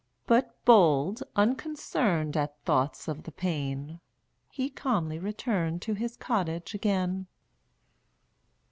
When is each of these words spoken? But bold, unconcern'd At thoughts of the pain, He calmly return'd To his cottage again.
But 0.25 0.55
bold, 0.65 1.21
unconcern'd 1.35 2.35
At 2.35 2.59
thoughts 2.65 3.07
of 3.07 3.21
the 3.21 3.31
pain, 3.31 3.99
He 4.49 4.67
calmly 4.67 5.19
return'd 5.19 5.83
To 5.83 5.93
his 5.93 6.17
cottage 6.17 6.73
again. 6.73 7.27